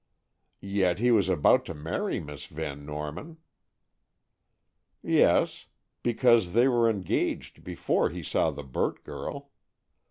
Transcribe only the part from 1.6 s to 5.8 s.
to marry Miss Van Norman." "Yes;